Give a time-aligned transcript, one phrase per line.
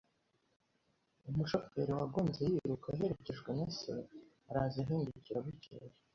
[1.29, 3.91] Umushoferi wagonze-yiruka, aherekejwe na se,
[4.49, 5.89] araza ahindukira bukeye.